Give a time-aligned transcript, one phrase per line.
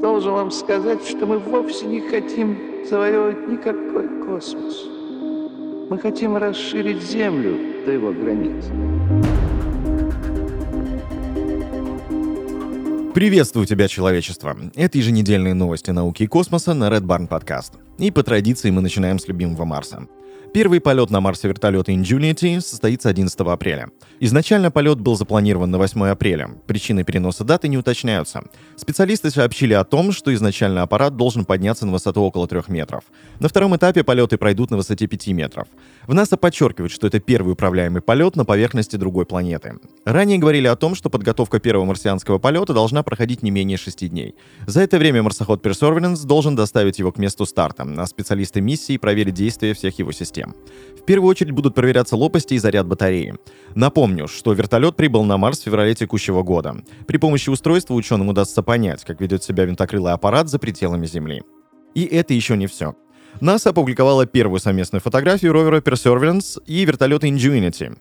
[0.00, 4.84] Должен вам сказать, что мы вовсе не хотим завоевывать никакой космос.
[5.88, 8.64] Мы хотим расширить Землю до его границ.
[13.14, 14.54] Приветствую тебя, человечество!
[14.74, 17.72] Это еженедельные новости науки и космоса на Red Barn Podcast.
[17.96, 20.06] И по традиции мы начинаем с любимого Марса.
[20.52, 23.90] Первый полет на Марсе вертолета Ingenuity состоится 11 апреля.
[24.20, 26.48] Изначально полет был запланирован на 8 апреля.
[26.66, 28.42] Причины переноса даты не уточняются.
[28.76, 33.04] Специалисты сообщили о том, что изначально аппарат должен подняться на высоту около 3 метров.
[33.38, 35.68] На втором этапе полеты пройдут на высоте 5 метров.
[36.06, 39.74] В НАСА подчеркивают, что это первый управляемый полет на поверхности другой планеты.
[40.06, 44.34] Ранее говорили о том, что подготовка первого марсианского полета должна проходить не менее 6 дней.
[44.66, 49.34] За это время марсоход Perseverance должен доставить его к месту старта, а специалисты миссии проверят
[49.34, 50.54] действия всех его систем систем.
[50.96, 53.34] В первую очередь будут проверяться лопасти и заряд батареи.
[53.74, 56.76] Напомню, что вертолет прибыл на Марс в феврале текущего года.
[57.06, 61.42] При помощи устройства ученым удастся понять, как ведет себя винтокрылый аппарат за пределами Земли.
[61.94, 62.94] И это еще не все.
[63.40, 67.96] НАСА опубликовала первую совместную фотографию ровера Perseverance и вертолета Ingenuity.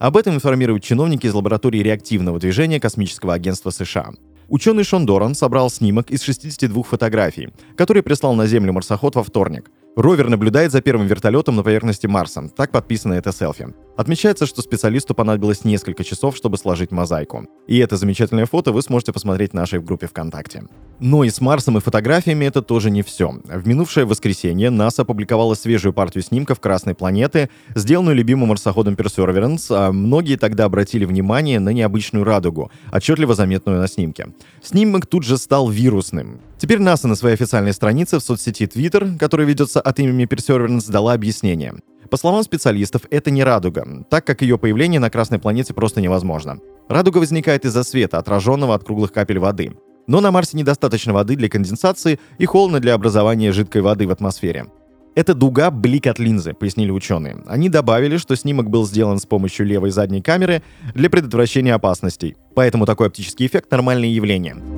[0.00, 4.12] Об этом информируют чиновники из лаборатории реактивного движения Космического агентства США.
[4.48, 9.70] Ученый Шон Доран собрал снимок из 62 фотографий, который прислал на Землю марсоход во вторник.
[9.98, 12.48] Ровер наблюдает за первым вертолетом на поверхности Марса.
[12.56, 13.74] Так подписано это селфи.
[13.96, 17.48] Отмечается, что специалисту понадобилось несколько часов, чтобы сложить мозаику.
[17.66, 20.62] И это замечательное фото вы сможете посмотреть в нашей группе ВКонтакте.
[21.00, 23.40] Но и с Марсом и фотографиями это тоже не все.
[23.44, 29.90] В минувшее воскресенье НАСА опубликовала свежую партию снимков Красной планеты, сделанную любимым марсоходом Perseverance, а
[29.90, 34.28] многие тогда обратили внимание на необычную радугу, отчетливо заметную на снимке.
[34.62, 36.40] Снимок тут же стал вирусным.
[36.58, 41.14] Теперь НАСА на своей официальной странице в соцсети Twitter, которая ведется от имени Perseverance, дала
[41.14, 41.74] объяснение.
[42.10, 46.58] По словам специалистов, это не радуга, так как ее появление на Красной планете просто невозможно.
[46.88, 49.72] Радуга возникает из-за света, отраженного от круглых капель воды.
[50.06, 54.66] Но на Марсе недостаточно воды для конденсации и холодно для образования жидкой воды в атмосфере.
[55.14, 57.42] Это дуга блик от линзы, пояснили ученые.
[57.46, 60.62] Они добавили, что снимок был сделан с помощью левой задней камеры
[60.94, 62.36] для предотвращения опасностей.
[62.54, 64.77] Поэтому такой оптический эффект— нормальное явление.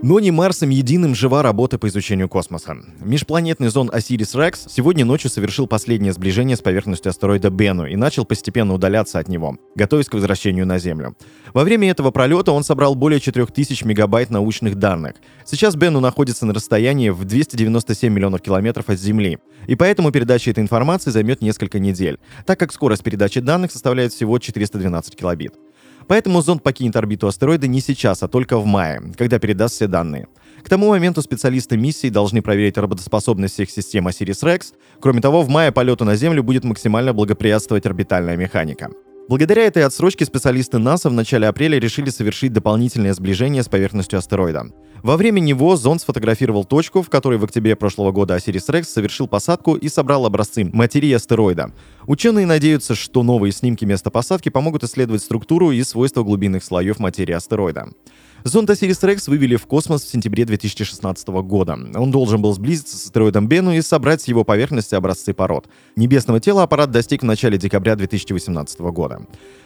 [0.00, 2.76] Но не Марсом единым жива работа по изучению космоса.
[3.00, 8.74] Межпланетный зон Осирис-Рекс сегодня ночью совершил последнее сближение с поверхностью астероида Бену и начал постепенно
[8.74, 11.16] удаляться от него, готовясь к возвращению на Землю.
[11.52, 15.14] Во время этого пролета он собрал более 4000 мегабайт научных данных.
[15.44, 20.60] Сейчас Бену находится на расстоянии в 297 миллионов километров от Земли, и поэтому передача этой
[20.60, 25.54] информации займет несколько недель, так как скорость передачи данных составляет всего 412 килобит.
[26.08, 30.26] Поэтому зонд покинет орбиту астероида не сейчас, а только в мае, когда передаст все данные.
[30.62, 34.74] К тому моменту специалисты миссии должны проверить работоспособность всех систем Osiris-Rex.
[35.00, 38.90] Кроме того, в мае полету на Землю будет максимально благоприятствовать орбитальная механика.
[39.28, 44.72] Благодаря этой отсрочке специалисты НАСА в начале апреля решили совершить дополнительное сближение с поверхностью астероида.
[45.02, 49.28] Во время него зонд сфотографировал точку, в которой в октябре прошлого года Осирис Рекс совершил
[49.28, 51.72] посадку и собрал образцы материи астероида.
[52.06, 57.34] Ученые надеются, что новые снимки места посадки помогут исследовать структуру и свойства глубинных слоев материи
[57.34, 57.90] астероида.
[58.44, 61.78] Зонд Осирис Рекс вывели в космос в сентябре 2016 года.
[61.94, 65.66] Он должен был сблизиться с астероидом Бену и собрать с его поверхности образцы пород.
[65.96, 69.22] Небесного тела аппарат достиг в начале декабря 2018 года.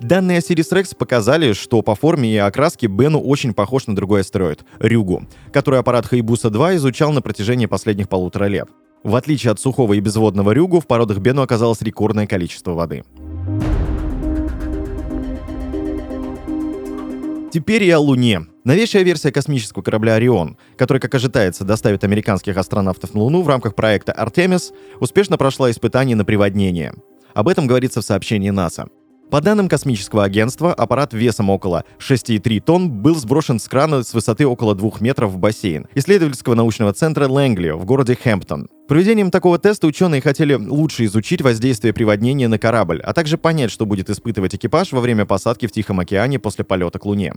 [0.00, 4.64] Данные Осирис Рекс показали, что по форме и окраске Бену очень похож на другой астероид—
[4.78, 8.68] Рюгу, который аппарат Хайбуса-2 изучал на протяжении последних полутора лет.
[9.02, 13.04] В отличие от сухого и безводного Рюгу, в породах Бену оказалось рекордное количество воды.
[17.54, 18.48] Теперь и о Луне.
[18.64, 23.76] Новейшая версия космического корабля «Орион», который, как ожидается, доставит американских астронавтов на Луну в рамках
[23.76, 26.94] проекта «Артемис», успешно прошла испытание на приводнение.
[27.32, 28.88] Об этом говорится в сообщении НАСА.
[29.34, 34.46] По данным космического агентства, аппарат весом около 6,3 тонн был сброшен с крана с высоты
[34.46, 38.68] около 2 метров в бассейн исследовательского научного центра Лэнгли в городе Хэмптон.
[38.86, 43.86] Проведением такого теста ученые хотели лучше изучить воздействие приводнения на корабль, а также понять, что
[43.86, 47.34] будет испытывать экипаж во время посадки в Тихом океане после полета к Луне.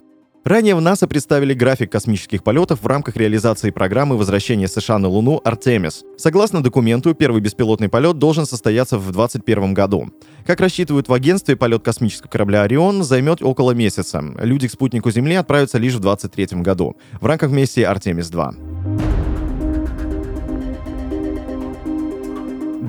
[0.48, 5.42] Ранее в НАСА представили график космических полетов в рамках реализации программы возвращения США на Луну
[5.44, 6.06] «Артемис».
[6.16, 10.10] Согласно документу, первый беспилотный полет должен состояться в 2021 году.
[10.46, 14.24] Как рассчитывают в агентстве, полет космического корабля «Орион» займет около месяца.
[14.40, 18.54] Люди к спутнику Земли отправятся лишь в 2023 году в рамках миссии «Артемис-2».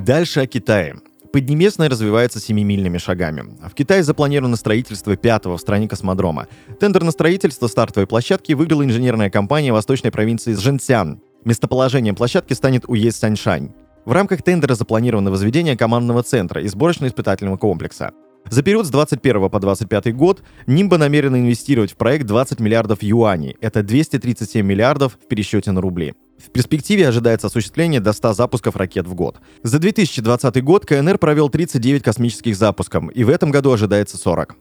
[0.04, 0.94] Дальше о Китае.
[1.32, 3.44] Поднебесная развивается семимильными шагами.
[3.68, 6.46] В Китае запланировано строительство пятого в стране космодрома.
[6.80, 11.20] Тендер на строительство стартовой площадки выиграла инженерная компания восточной провинции Жэньцзян.
[11.44, 13.72] Местоположением площадки станет уезд Саньшань.
[14.06, 18.12] В рамках тендера запланировано возведение командного центра и сборочно-испытательного комплекса.
[18.48, 23.56] За период с 21 по 25 год Нимба намерена инвестировать в проект 20 миллиардов юаней.
[23.60, 26.14] Это 237 миллиардов в пересчете на рубли.
[26.38, 29.38] В перспективе ожидается осуществление до 100 запусков ракет в год.
[29.62, 34.56] За 2020 год КНР провел 39 космических запусков, и в этом году ожидается 40.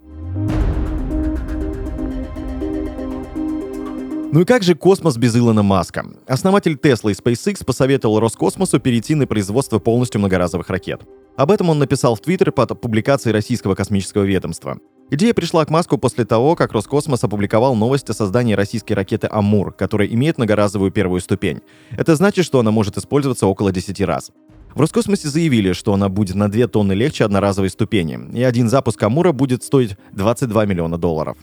[4.30, 6.06] Ну и как же космос без Илона Маска?
[6.28, 11.02] Основатель Tesla и SpaceX посоветовал Роскосмосу перейти на производство полностью многоразовых ракет.
[11.38, 14.80] Об этом он написал в Твиттер под публикацией российского космического ведомства.
[15.10, 19.72] Идея пришла к Маску после того, как Роскосмос опубликовал новость о создании российской ракеты «Амур»,
[19.72, 21.62] которая имеет многоразовую первую ступень.
[21.92, 24.32] Это значит, что она может использоваться около 10 раз.
[24.76, 29.02] В Роскосмосе заявили, что она будет на 2 тонны легче одноразовой ступени, и один запуск
[29.02, 31.38] «Амура» будет стоить 22 миллиона долларов.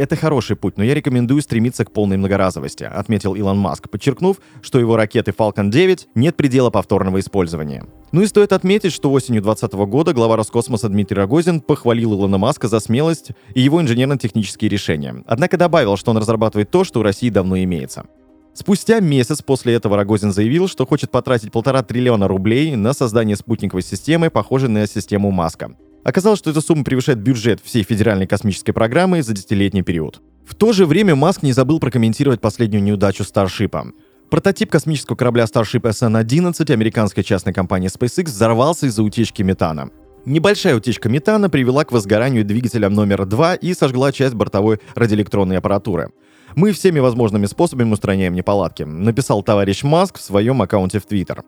[0.00, 4.80] Это хороший путь, но я рекомендую стремиться к полной многоразовости, отметил Илон Маск, подчеркнув, что
[4.80, 7.84] его ракеты Falcon 9 нет предела повторного использования.
[8.10, 12.66] Ну и стоит отметить, что осенью 2020 года глава Роскосмоса Дмитрий Рогозин похвалил Илона Маска
[12.66, 15.22] за смелость и его инженерно-технические решения.
[15.26, 18.06] Однако добавил, что он разрабатывает то, что у России давно имеется.
[18.54, 23.82] Спустя месяц после этого Рогозин заявил, что хочет потратить полтора триллиона рублей на создание спутниковой
[23.82, 25.76] системы, похожей на систему Маска.
[26.02, 30.20] Оказалось, что эта сумма превышает бюджет всей федеральной космической программы за десятилетний период.
[30.46, 33.92] В то же время Маск не забыл прокомментировать последнюю неудачу Старшипа.
[34.30, 39.90] Прототип космического корабля Starship SN-11 американской частной компании SpaceX взорвался из-за утечки метана.
[40.24, 46.10] Небольшая утечка метана привела к возгоранию двигателя номер 2 и сожгла часть бортовой радиоэлектронной аппаратуры.
[46.56, 51.42] Мы всеми возможными способами устраняем неполадки, написал товарищ Маск в своем аккаунте в Твиттер.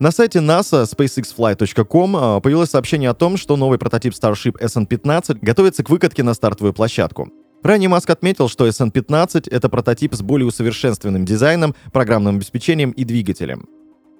[0.00, 5.82] На сайте NASA spacexfly.com а, появилось сообщение о том, что новый прототип Starship SN-15 готовится
[5.82, 7.30] к выкатке на стартовую площадку.
[7.64, 13.66] Ранее Маск отметил, что SN-15— это прототип с более усовершенствованным дизайном, программным обеспечением и двигателем.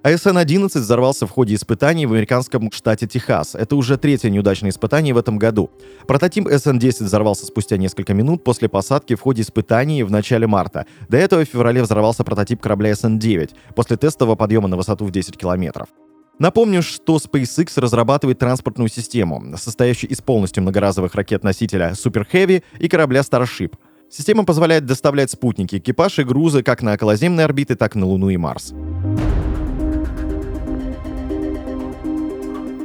[0.05, 3.57] АСН-11 взорвался в ходе испытаний в американском штате Техас.
[3.57, 5.71] Это уже третье неудачное испытание в этом году.
[6.07, 10.87] Прототип СН-10 взорвался спустя несколько минут после посадки в ходе испытаний в начале марта.
[11.09, 15.37] До этого в феврале взорвался прототип корабля СН-9 после тестового подъема на высоту в 10
[15.37, 15.89] километров.
[16.39, 23.23] Напомню, что SpaceX разрабатывает транспортную систему, состоящую из полностью многоразовых ракет-носителя Super Heavy и корабля
[23.23, 23.75] Starship.
[24.09, 28.31] Система позволяет доставлять спутники, экипаж и грузы как на околоземные орбиты, так и на Луну
[28.31, 28.73] и Марс.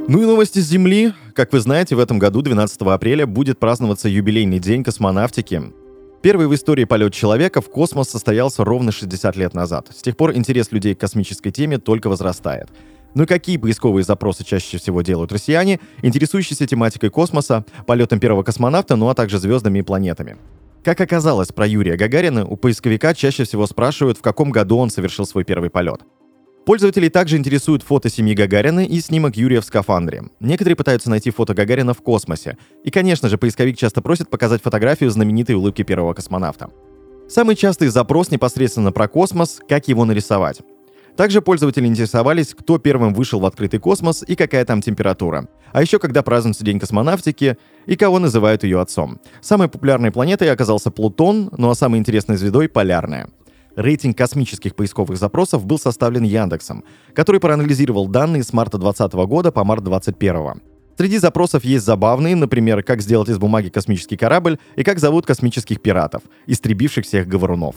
[0.06, 1.14] Ну и новости с Земли.
[1.32, 5.62] Как вы знаете, в этом году, 12 апреля, будет праздноваться юбилейный день космонавтики.
[6.20, 9.88] Первый в истории полет человека в космос состоялся ровно 60 лет назад.
[9.96, 12.68] С тех пор интерес людей к космической теме только возрастает.
[13.14, 18.96] Ну и какие поисковые запросы чаще всего делают россияне, интересующиеся тематикой космоса, полетом первого космонавта,
[18.96, 20.36] ну а также звездами и планетами?
[20.82, 25.24] Как оказалось, про Юрия Гагарина у поисковика чаще всего спрашивают, в каком году он совершил
[25.24, 26.02] свой первый полет.
[26.66, 30.24] Пользователей также интересуют фото семьи Гагарина и снимок Юрия в скафандре.
[30.40, 32.56] Некоторые пытаются найти фото Гагарина в космосе.
[32.82, 36.70] И, конечно же, поисковик часто просит показать фотографию знаменитой улыбки первого космонавта.
[37.28, 40.62] Самый частый запрос непосредственно про космос, как его нарисовать.
[41.18, 45.48] Также пользователи интересовались, кто первым вышел в открытый космос и какая там температура.
[45.72, 49.20] А еще когда празднуется День космонавтики и кого называют ее отцом.
[49.42, 53.28] Самой популярной планетой оказался Плутон, ну а самой интересной звездой— Полярная.
[53.76, 59.64] Рейтинг космических поисковых запросов был составлен Яндексом, который проанализировал данные с марта 2020 года по
[59.64, 60.62] март 2021.
[60.96, 65.80] Среди запросов есть забавные, например, как сделать из бумаги космический корабль и как зовут космических
[65.82, 67.76] пиратов, истребивших всех говорунов.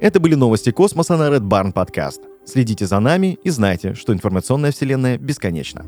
[0.00, 2.20] Это были новости космоса на Red Barn Podcast.
[2.44, 5.84] Следите за нами и знайте, что информационная вселенная бесконечна.